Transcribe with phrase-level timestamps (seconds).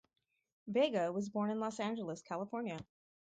[0.65, 2.79] Vega was born in Los Angeles, California.